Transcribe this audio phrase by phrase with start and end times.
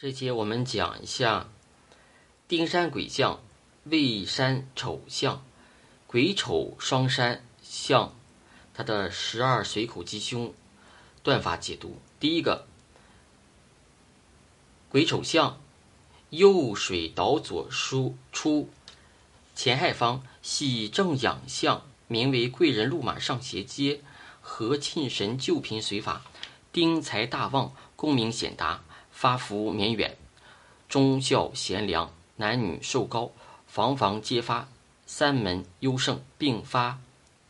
[0.00, 1.48] 这节我们讲一下
[2.46, 3.40] 丁山癸相、
[3.82, 5.44] 未山丑相、
[6.06, 8.14] 癸丑双山相，
[8.72, 10.54] 它的十二水口吉凶
[11.24, 11.98] 断法解读。
[12.20, 12.68] 第一个，
[14.88, 15.60] 癸丑相，
[16.30, 18.70] 右水导左输出，
[19.56, 24.00] 乾亥方喜正养相，名为贵人路马上斜接，
[24.40, 26.22] 和庆神救贫随法，
[26.70, 28.84] 丁财大旺，功名显达。
[29.20, 30.16] 发福绵远，
[30.88, 33.32] 忠孝贤良，男女寿高，
[33.66, 34.68] 房房皆发，
[35.06, 37.00] 三门优胜，并发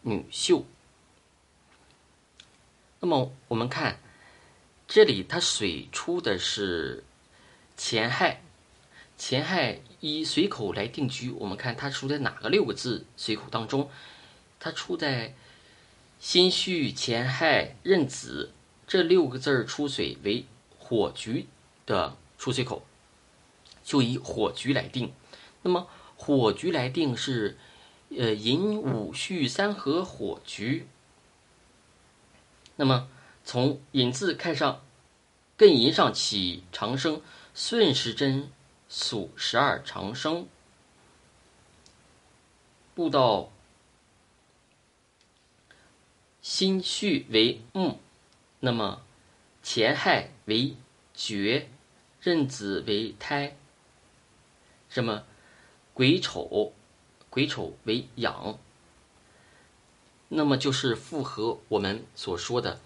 [0.00, 0.64] 女秀。
[3.00, 4.00] 那么我们看
[4.86, 7.04] 这里，它水出的是
[7.76, 8.40] 乾亥，
[9.18, 11.30] 乾亥以水口来定居。
[11.32, 13.90] 我们看它出在哪个六个字水口当中？
[14.58, 15.34] 它出在
[16.18, 18.52] 辛戌、乾亥、壬子
[18.86, 20.46] 这六个字儿出水为
[20.78, 21.46] 火局。
[21.88, 22.82] 的出水口
[23.82, 25.14] 就以火局来定，
[25.62, 27.56] 那么火局来定是，
[28.10, 30.86] 呃寅午戌三合火局。
[32.76, 33.08] 那么
[33.42, 34.82] 从寅字看上，
[35.56, 37.22] 艮寅上起长生，
[37.54, 38.52] 顺时针
[38.90, 40.46] 数十二长生，
[42.94, 43.50] 步到
[46.42, 47.98] 辛戌为木，
[48.60, 49.00] 那么
[49.64, 50.76] 乾亥为
[51.14, 51.68] 绝。
[52.20, 53.56] 壬子为胎，
[54.88, 55.24] 什么
[55.94, 56.72] 癸丑，
[57.30, 58.58] 癸丑为养，
[60.28, 62.80] 那么就是符合我们所说的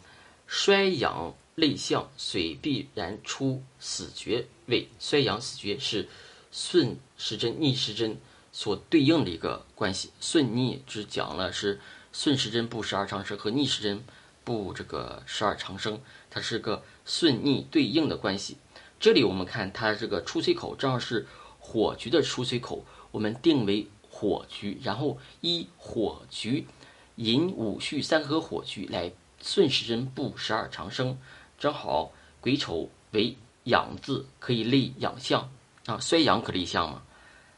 [0.47, 4.89] 衰阳内向，水必然出死绝位。
[4.99, 6.09] 衰阳死绝是
[6.51, 8.19] 顺时针逆时针
[8.53, 10.11] 所对应的一个关系。
[10.21, 11.81] 顺逆只讲了是
[12.13, 14.05] 顺时针布十二长生和逆时针
[14.45, 18.57] 布这个十二长生，它是个顺逆对应的关系。
[19.03, 21.27] 这里我们看它这个出水口正好是
[21.59, 26.69] 火局的出水口，我们定为火局，然后依火局
[27.17, 29.11] 寅午戌三合火局来
[29.43, 31.19] 顺时针布十二长生，
[31.59, 35.51] 正好癸丑为养字，可以立养相
[35.87, 37.03] 啊，衰阳可立相嘛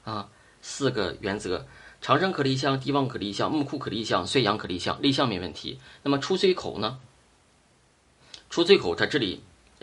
[0.04, 0.30] 啊，
[0.62, 1.66] 四个原则：
[2.00, 5.78] 长生可立相，地旺可立相，木库可立相，衰阳可立相，立相没问题。
[6.04, 7.00] 那么出水口呢？
[8.48, 9.42] 出水口在这里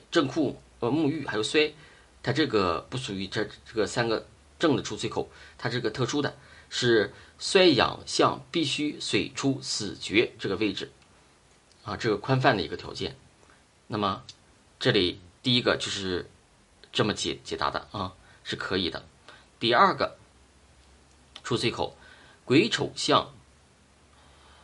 [0.09, 0.59] 正库。
[0.81, 1.73] 呃，沐浴还有衰，
[2.21, 4.27] 它这个不属于这这个三个
[4.59, 6.35] 正的出水口，它这个特殊的
[6.69, 10.91] 是衰阳相必须水出死绝这个位置，
[11.83, 13.15] 啊，这个宽泛的一个条件。
[13.87, 14.23] 那么
[14.79, 16.29] 这里第一个就是
[16.91, 19.05] 这么解解答的啊，是可以的。
[19.59, 20.17] 第二个
[21.43, 21.95] 出水口
[22.45, 23.31] 癸丑相，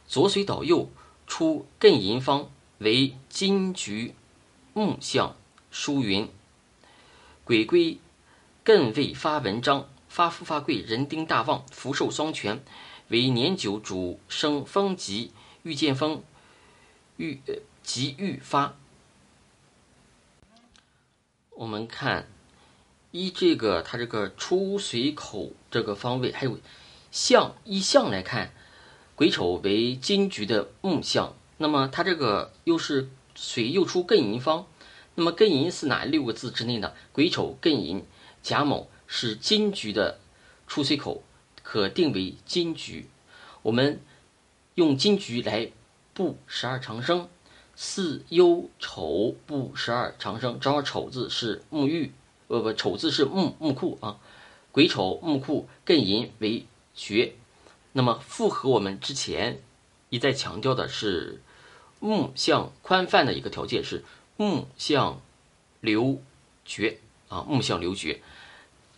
[0.08, 0.90] 左水倒右
[1.28, 4.16] 出艮寅方为金局
[4.74, 5.36] 木相。
[5.78, 6.28] 书云
[7.46, 8.00] ：“鬼归
[8.66, 12.64] 艮未发文章，发富发贵，人丁大旺，福寿双全，
[13.10, 16.24] 为年久主生风吉，遇见风，
[17.18, 17.40] 遇
[17.84, 18.76] 吉遇发。”
[21.54, 22.28] 我们看
[23.12, 26.60] 依这个它这个出水口这个方位，还有
[27.12, 28.52] 象依象来看，
[29.14, 34.66] 癸丑为金局的木象，那么它这个又是水又出艮寅方。
[35.20, 36.94] 那么艮寅是哪六个字之内呢？
[37.12, 38.06] 癸丑、艮寅、
[38.44, 40.20] 甲卯是金局的
[40.68, 41.24] 出水口，
[41.64, 43.10] 可定为金局。
[43.64, 44.00] 我们
[44.76, 45.72] 用金局来
[46.14, 47.28] 布十二长生，
[47.76, 52.12] 巳酉丑布十二长生，正好丑字是木玉，
[52.48, 54.20] 呃不，丑字是木木库啊。
[54.72, 57.34] 癸丑木库，艮寅为绝。
[57.94, 59.64] 那么符合我们之前
[60.12, 61.42] 一再强调的是
[62.00, 64.04] 木向宽泛的一个条件是。
[64.38, 65.22] 木相
[65.82, 66.22] 流
[66.64, 68.22] 绝啊，木相流绝，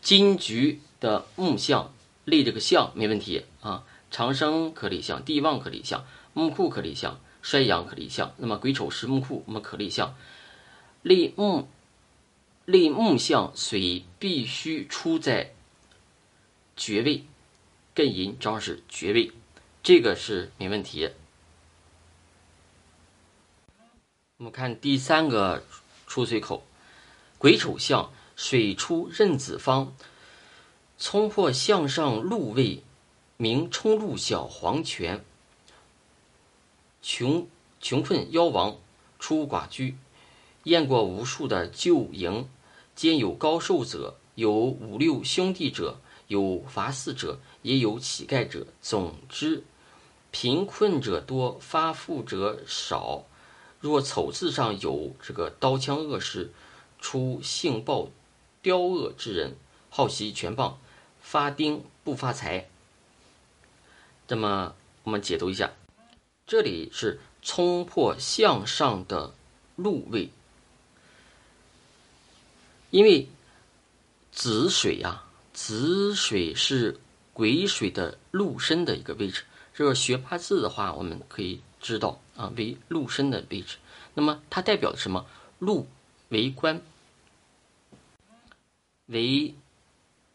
[0.02, 1.92] 金局的木相
[2.26, 3.84] 立这个相没问题啊。
[4.12, 8.34] 长生可立相，地旺可立相，木库可立相，衰阳可立相。
[8.38, 10.16] 那么癸丑是木库，我们可立相。
[11.04, 11.70] 立木
[12.66, 15.53] 立木相，水必须出在
[16.76, 17.24] 绝位，
[17.96, 19.32] 艮寅正好是绝位，
[19.84, 21.12] 这个是没问题。
[24.40, 25.62] 我们看第三个
[26.08, 26.64] 出水口，
[27.38, 29.94] 癸丑相，水出壬子方，
[30.97, 32.82] 冲破向上路位，
[33.36, 35.26] 名冲路小黄泉。
[37.02, 37.50] 穷
[37.82, 38.78] 穷困夭亡，
[39.20, 39.97] 出寡居，
[40.64, 42.47] 验过无数的旧营，
[42.96, 46.00] 兼有高寿者，有五六兄弟者，
[46.30, 48.66] 有伐寺者，也有乞丐者。
[48.82, 49.66] 总之，
[50.32, 53.26] 贫困者多，发富者少。
[53.79, 56.52] 若丑字上有这个刀枪恶事，
[56.99, 58.11] 出性暴
[58.61, 59.55] 刁恶之人，
[59.90, 60.78] 好习拳棒，
[61.22, 62.67] 发丁不发财。
[64.28, 65.72] 那么我们解读一下，
[66.46, 69.34] 这里是冲破向上的
[69.78, 70.29] 禄位，
[72.91, 73.29] 因为
[74.34, 75.23] 子水呀，
[75.53, 76.99] 子水是
[77.34, 79.43] 癸水的禄身的一个位置。
[79.73, 83.76] 这个学八字的话，我们可以知道啊，为禄身的位置。
[84.14, 85.26] 那么它代表的什么？
[85.59, 85.88] 禄
[86.30, 86.82] 为官，
[89.08, 89.53] 为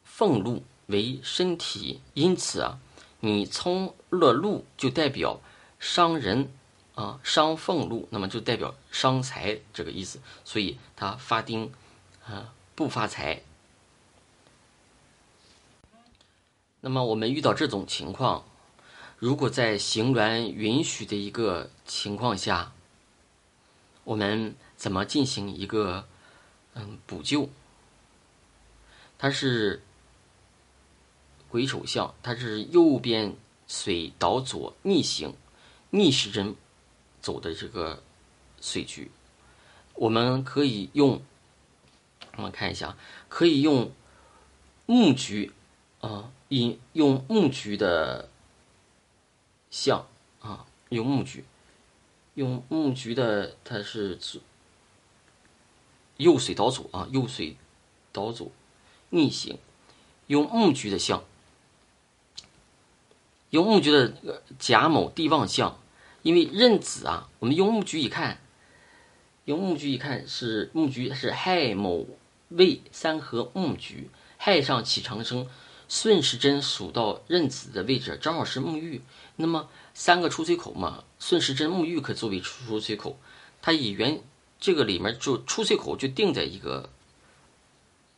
[0.04, 2.02] 俸禄，为身体。
[2.12, 2.78] 因此啊，
[3.20, 5.40] 你冲了禄，就代表
[5.78, 6.50] 伤人
[6.94, 10.20] 啊，伤俸禄，那么就代表伤财这个意思。
[10.44, 11.72] 所以它发丁
[12.26, 13.42] 啊，不发财。
[16.82, 18.44] 那么我们遇到这种情况。
[19.18, 22.72] 如果在行辕允许的一个情况下，
[24.02, 26.06] 我们怎么进行一个
[26.74, 27.48] 嗯补救？
[29.16, 29.82] 它是
[31.48, 33.34] 癸丑相，它是右边
[33.66, 35.34] 水倒左逆行，
[35.90, 36.54] 逆时针
[37.22, 38.02] 走的这个
[38.60, 39.10] 水局，
[39.94, 41.22] 我们可以用
[42.36, 42.96] 我们看一下，
[43.30, 43.90] 可以用
[44.84, 45.52] 木局
[46.00, 48.28] 啊，引用木局的。
[49.74, 50.06] 象
[50.40, 51.44] 啊，用木局，
[52.34, 54.16] 用木局的它是
[56.16, 57.56] 右水倒左啊，右水
[58.12, 58.52] 倒左
[59.10, 59.58] 逆行，
[60.28, 61.24] 用木局的象，
[63.50, 65.76] 用木局的这个甲某地旺相，
[66.22, 68.38] 因为壬子啊，我们用木局一看，
[69.46, 72.06] 用木局一看是木局是亥卯
[72.50, 75.48] 未三合木局，亥上起长生。
[75.94, 79.00] 顺时针数到壬子的位置，正好是沐浴。
[79.36, 83.16] 那么三个出水口嘛，顺时针沐浴可作为出水口。
[83.62, 84.20] 它以原
[84.58, 86.90] 这个里面就出水口就定在一个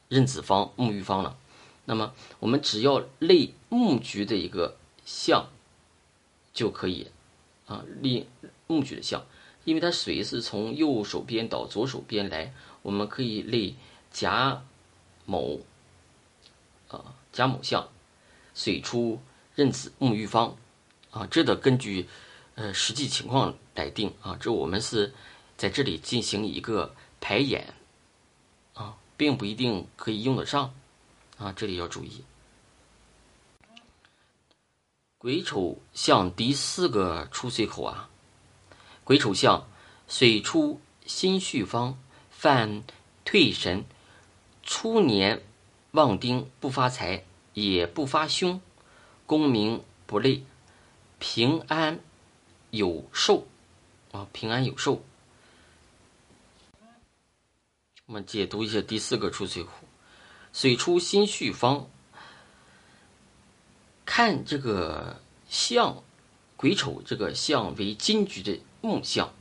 [0.08, 1.36] 壬子方沐浴方了。
[1.84, 5.50] 那么我们只要立木局的一个象
[6.54, 7.08] 就可以
[7.66, 8.26] 啊，立
[8.66, 9.26] 木局的象，
[9.64, 13.76] 因为它水是从右手边到左手边来，我们可以立
[14.10, 14.64] 甲
[15.26, 15.60] 某
[16.88, 17.12] 啊。
[17.36, 17.86] 甲某相，
[18.54, 19.20] 水出
[19.56, 20.56] 壬子沐浴方，
[21.10, 22.08] 啊，这得根据
[22.54, 24.38] 呃实际情况来定啊。
[24.40, 25.12] 这我们是
[25.58, 27.74] 在这里进行一个排演
[28.72, 30.74] 啊，并不一定可以用得上
[31.36, 32.24] 啊，这里要注意。
[35.18, 38.08] 癸丑相第四个出水口啊，
[39.04, 39.68] 癸丑相
[40.08, 41.98] 水出心绪方，
[42.30, 42.82] 犯
[43.26, 43.84] 退神，
[44.62, 45.42] 初年。
[45.96, 48.60] 旺丁不发财，也不发凶，
[49.24, 50.42] 功名不累，
[51.18, 52.00] 平安
[52.70, 53.46] 有寿
[54.12, 54.28] 啊！
[54.30, 55.02] 平安有寿。
[58.04, 59.70] 我们解读一下第四个出水口，
[60.52, 61.88] 水出心绪方。
[64.04, 66.02] 看这个相，
[66.58, 69.32] 癸丑这个相为金局的木相，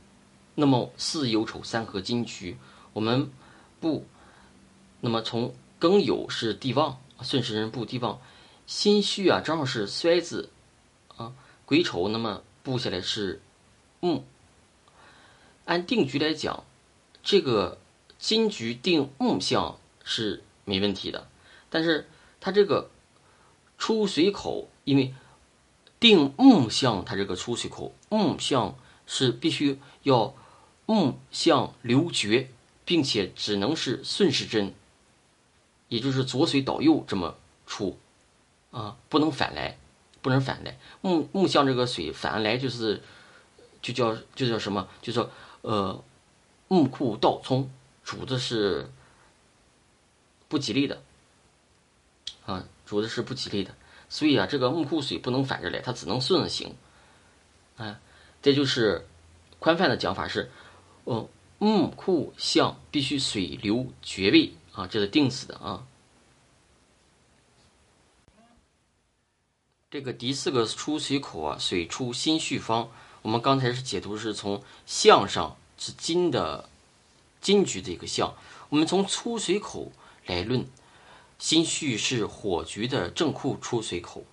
[0.54, 2.56] 那么巳酉丑三合金局，
[2.94, 3.30] 我们
[3.78, 4.06] 不，
[5.02, 5.54] 那么从。
[5.80, 8.20] 庚酉是地旺，顺时针布地旺，
[8.66, 10.50] 辛戌啊正好是衰字，
[11.16, 11.34] 啊
[11.64, 13.40] 癸丑那么布下来是
[14.00, 14.24] 木。
[15.64, 16.64] 按定局来讲，
[17.22, 17.78] 这个
[18.18, 21.28] 金局定木相是没问题的，
[21.68, 22.08] 但是
[22.40, 22.90] 它这个
[23.76, 25.12] 出水口，因为
[25.98, 30.34] 定木相，它这个出水口木相是必须要
[30.86, 32.50] 木相留绝，
[32.84, 34.72] 并且只能是顺时针。
[35.88, 37.98] 也就是左水倒右这么出，
[38.70, 39.78] 啊，不能反来，
[40.20, 40.76] 不能反来。
[41.00, 43.02] 木木向这个水反来就是，
[43.80, 44.88] 就叫就叫什么？
[45.00, 45.30] 就说
[45.62, 46.02] 呃，
[46.68, 47.70] 木库倒冲，
[48.02, 48.90] 主的是
[50.48, 51.02] 不吉利的，
[52.44, 53.74] 啊，主的是不吉利的。
[54.08, 56.74] 所以啊，这个木库水不能反着来，它只能顺着行。
[57.76, 58.00] 啊，
[58.42, 59.06] 这就是
[59.58, 60.50] 宽泛的讲法是，
[61.04, 61.28] 呃，
[61.58, 64.52] 木库向必须水流绝位。
[64.76, 65.86] 啊，这是定死的啊！
[69.90, 72.90] 这个第四个出水口啊，水出心绪方。
[73.22, 76.68] 我们刚才是解读是从相上是金的
[77.40, 78.36] 金局的一个相，
[78.68, 79.90] 我们从出水口
[80.26, 80.66] 来论，
[81.38, 84.24] 心绪是火局的正库出水口。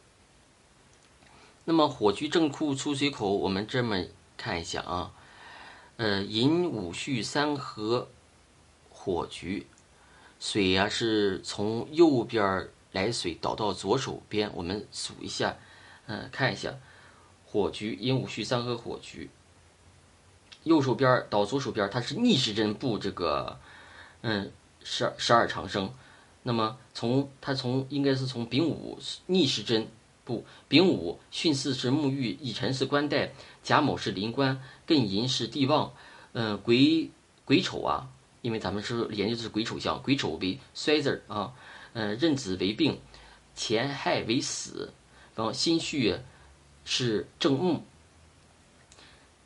[1.63, 4.03] 那么火局正库出水口，我们这么
[4.35, 5.13] 看一下啊，
[5.95, 8.09] 呃，寅午戌三合
[8.89, 9.67] 火局。
[10.45, 14.51] 水呀，是从右边来水倒到左手边。
[14.53, 15.55] 我们数一下，
[16.05, 16.75] 嗯，看一下
[17.45, 19.29] 火局，寅午戌三合火局。
[20.65, 23.57] 右手边倒左手边，它是逆时针布这个，
[24.19, 24.51] 嗯，
[24.83, 25.93] 十二十二长生，
[26.43, 29.87] 那么从它从应该是从丙午逆时针
[30.25, 33.31] 不，丙午巽四是沐浴，乙辰是官带，
[33.63, 35.93] 甲卯是临官，艮寅是地旺，
[36.33, 37.11] 嗯，癸
[37.45, 38.09] 癸丑啊，
[38.43, 41.53] 因为咱们是研究的是癸丑相，癸丑为衰字儿啊，
[41.93, 42.99] 嗯，壬子为病，
[43.55, 44.91] 乾亥为死，
[45.33, 46.15] 然后辛戌
[46.83, 47.85] 是正木。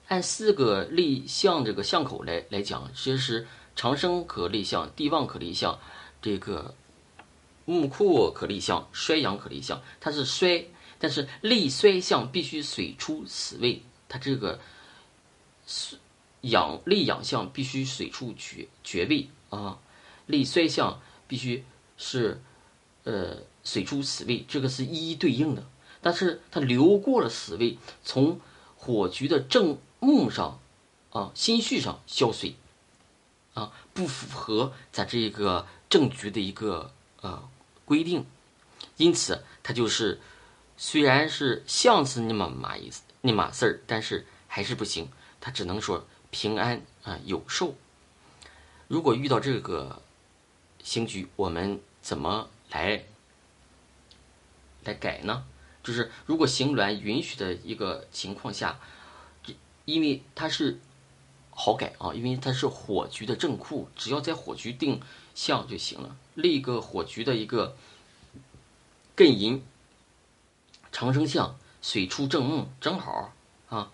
[0.08, 5.78] 按四个立相这个相口来来讲，其实长生可立相，地旺可立相，
[6.20, 6.74] 这个
[7.66, 9.80] 木库可立相，衰阳可立相。
[10.00, 14.60] 它是衰，但是立衰相必须水出死位，它这个
[16.50, 19.80] 养立养相必须水出绝绝位啊，
[20.26, 21.64] 立衰相必须
[21.98, 22.42] 是
[23.04, 25.66] 呃水出死位，这个是一一对应的。
[26.02, 28.40] 但是它流过了死位，从
[28.76, 29.78] 火局的正。
[30.00, 30.60] 木上，
[31.10, 32.56] 啊，心绪上消水，
[33.56, 37.50] 啊，不符合咱这个正局的一个呃
[37.84, 38.24] 规定，
[38.98, 40.22] 因此它就是
[40.78, 45.10] 虽然是像是那么码意思那码事儿，但是还是不行，
[45.42, 47.76] 它只能说平安啊有寿。
[48.88, 50.02] 如果遇到这个
[50.84, 53.04] 刑局，我们怎么来
[54.84, 55.44] 来改呢？
[55.84, 58.80] 就是如果行鸾允许的一个情况下。
[59.90, 60.82] 因为它是
[61.50, 65.00] 好改啊，因为它是火局的正库，只要在火局定
[65.34, 66.18] 向就行了。
[66.34, 67.78] 立一个火局的一个
[69.16, 69.64] 艮寅
[70.92, 73.34] 长生相，水出正木，正好
[73.70, 73.90] 啊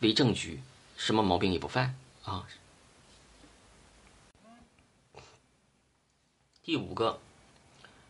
[0.00, 0.60] 为正局，
[0.98, 2.46] 什么毛病也不犯啊。
[6.64, 7.18] 第五个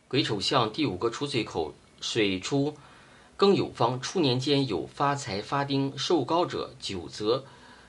[0.09, 2.77] 癸丑相，第五个出水口，水出。
[3.37, 7.45] 庚酉方初年间有发财发丁寿高者，久则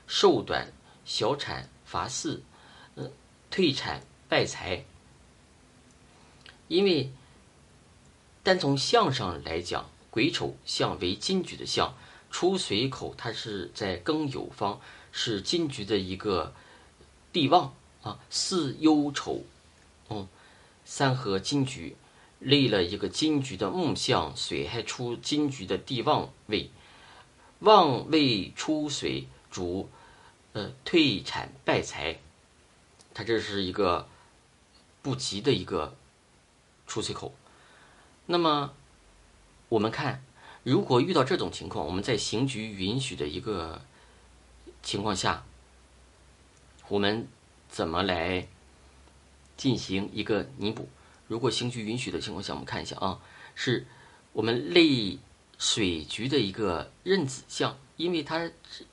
[0.06, 0.72] 寿短
[1.04, 2.38] 小产乏嗣，
[2.94, 3.10] 嗯，
[3.50, 4.84] 退产败财。
[6.68, 7.10] 因为
[8.44, 11.96] 单从相上来讲，癸丑相为金局的相，
[12.30, 14.80] 出水口它是在庚酉方，
[15.12, 16.54] 是金局的一个
[17.32, 19.42] 地旺啊，巳酉丑，
[20.08, 20.28] 嗯，
[20.84, 21.96] 三合金局。
[22.42, 26.70] 立了一个金局的木相，水还出金局的地旺位，
[27.58, 29.90] 旺位出水主，
[30.54, 32.18] 呃，退产败财，
[33.12, 34.08] 它这是一个
[35.02, 35.94] 不吉的一个
[36.86, 37.34] 出水口。
[38.24, 38.72] 那么
[39.68, 40.24] 我们看，
[40.62, 43.80] 如果遇到这种情况，我们在刑局允许的一个
[44.82, 45.44] 情况下，
[46.88, 47.26] 我们
[47.68, 48.46] 怎么来
[49.56, 50.88] 进行一个弥补？
[51.28, 53.20] 如果刑局允许的情况下，我们看一下啊，
[53.54, 53.86] 是
[54.32, 55.20] 我们立
[55.58, 58.50] 水局的一个壬子相，因为它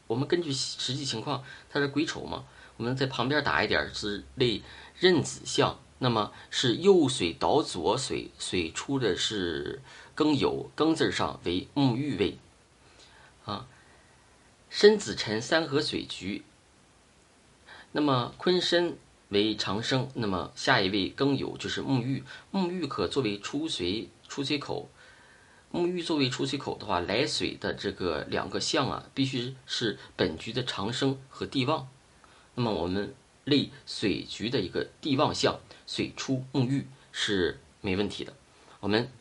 [0.07, 2.45] 我们根据实际情况，它是癸丑嘛，
[2.77, 4.63] 我们在旁边打一点是立
[4.99, 9.81] 壬子相，那么是右水倒左水，水出的是
[10.17, 12.37] 庚酉，庚字上为沐浴位
[13.45, 13.67] 啊，
[14.69, 16.43] 申子辰三合水局，
[17.91, 18.97] 那么坤申。
[19.29, 24.89] 为长生，那么下一位庚酉就是沐浴，沐浴可作为出水出水口。
[25.69, 31.89] 沐浴作为出水口的话，来水的这个两个相啊，必须是本局的长生和地旺。
[32.55, 38.33] 那么我们立水局的一个地旺相，水出沐浴是没问题的。
[38.79, 39.11] 我们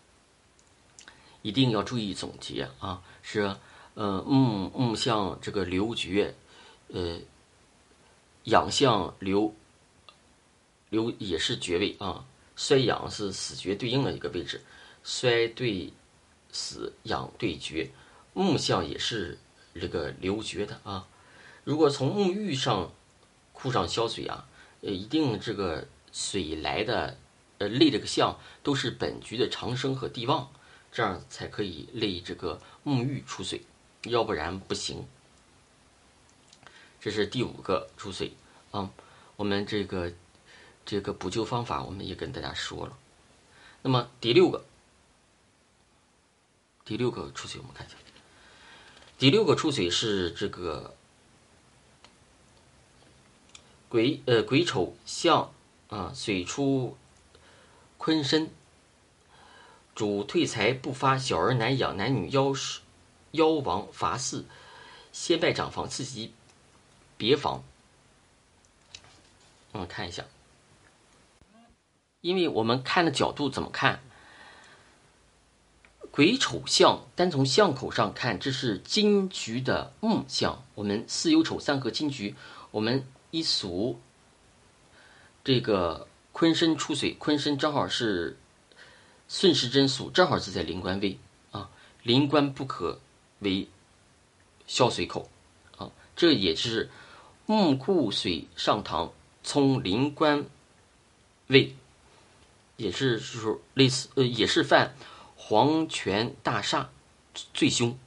[1.46, 3.54] 一定要注意总结啊，是
[3.94, 6.34] 呃木木相这个流绝，
[6.88, 7.20] 呃
[8.44, 9.54] 养相流。
[10.88, 12.24] 流也是绝位啊，
[12.54, 14.62] 衰养是死绝对应的一个位置，
[15.02, 15.92] 衰对
[16.52, 17.90] 死，养对绝，
[18.32, 19.36] 木相也是
[19.74, 21.06] 这个流绝的啊。
[21.64, 22.92] 如果从沐浴上
[23.52, 24.46] 库上消水啊，
[24.82, 27.18] 呃，一定这个水来的
[27.58, 30.48] 呃立这个相都是本局的长生和地旺，
[30.96, 33.60] 这样才可以立这个沐浴出水，
[34.04, 35.06] 要不然不行。
[36.98, 38.32] 这是第五个出水
[38.70, 38.90] 啊，
[39.36, 40.10] 我们这个。
[40.86, 42.96] 这个补救方法我们也跟大家说了，
[43.82, 44.64] 那么第六个，
[46.84, 47.96] 第六个出水我们看一下，
[49.18, 50.94] 第六个出水是这个
[53.88, 55.52] 癸呃癸丑相
[55.88, 56.96] 啊水出
[57.98, 58.48] 坤申，
[59.96, 62.52] 主退财不发，小儿难养，男女妖
[63.30, 64.44] 妖王伐四，
[65.10, 66.34] 先拜长房，次及
[67.16, 67.64] 别房。
[69.72, 70.22] 我们看一下。
[72.20, 74.00] 因为我们看的角度怎么看？
[76.10, 80.62] 癸丑相，单从相口上看，这是金局的木相。
[80.74, 82.34] 我们巳酉丑三合金局，
[82.70, 83.98] 我们一数
[85.42, 88.36] 这个坤身出水，坤身正好是
[89.28, 91.18] 顺时针数，正好是在临官位
[91.50, 91.68] 啊。
[92.02, 93.00] 临官不可
[93.40, 93.68] 为
[94.66, 95.28] 消水口
[95.76, 96.88] 啊，这也是
[97.46, 100.44] 木库水上堂，冲临官
[101.48, 101.74] 位，
[102.76, 104.94] 也是说类似呃，也是犯
[105.36, 106.90] 黄泉大厦
[107.52, 107.98] 最凶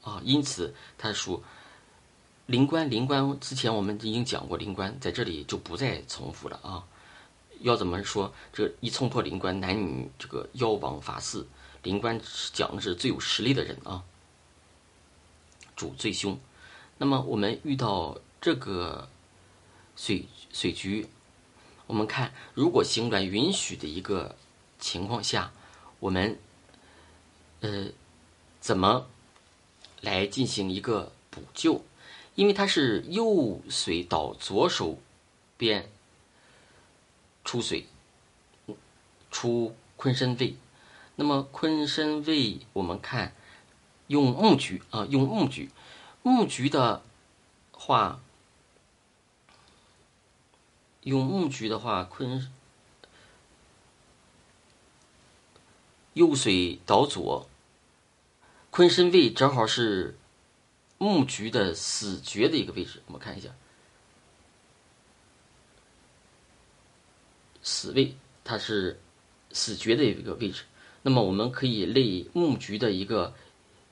[0.00, 0.20] 啊。
[0.24, 1.42] 因此，它属
[2.46, 2.90] 临官。
[2.90, 6.84] 临官之前我们已经讲过，临官在这里就不再重复了啊。
[7.62, 8.32] 要怎么说？
[8.52, 11.46] 这一冲破灵官，男女这个妖王法事，
[11.82, 12.20] 灵官
[12.52, 14.04] 讲的是最有实力的人啊，
[15.74, 16.38] 主最凶。
[16.98, 19.08] 那么我们遇到这个
[19.96, 21.08] 水水局，
[21.86, 24.36] 我们看如果行转允许的一个
[24.78, 25.52] 情况下，
[25.98, 26.38] 我们
[27.60, 27.88] 呃
[28.60, 29.06] 怎么
[30.00, 31.82] 来进行一个补救？
[32.34, 34.98] 因为它是右水到左手
[35.56, 35.90] 边。
[37.52, 37.84] 出水，
[39.30, 40.56] 出坤身位，
[41.16, 43.34] 那么坤身位，我们看
[44.06, 45.70] 用木局啊，用木局，
[46.22, 47.02] 木局的
[47.72, 48.22] 话，
[51.02, 52.50] 用木局的话，坤
[56.14, 57.50] 右水倒左，
[58.70, 60.16] 坤身位正好是
[60.96, 63.50] 木局的死绝的一个位置，我们看一下。
[67.62, 69.00] 死位，它是
[69.52, 70.64] 死绝的一个位置。
[71.02, 73.34] 那么我们可以类木局的一个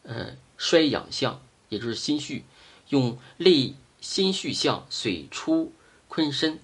[0.02, 2.44] 呃衰养相，也就是心绪，
[2.88, 5.72] 用类心绪相水出
[6.08, 6.58] 坤身，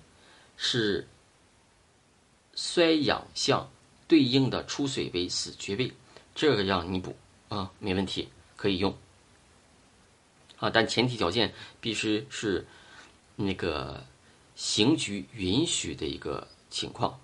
[0.56, 1.08] 是
[2.54, 3.70] 衰养相
[4.08, 5.92] 对应的出水为死绝位，
[6.34, 7.16] 这个样弥补
[7.48, 8.96] 啊，没问题，可以用。
[10.58, 12.66] 啊，但前提条件必须是
[13.36, 14.04] 那个
[14.54, 16.48] 行局允许的一个。
[16.70, 17.18] 情况。